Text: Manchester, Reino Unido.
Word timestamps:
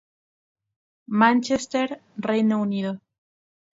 Manchester, 1.21 1.87
Reino 2.17 2.57
Unido. 2.65 2.91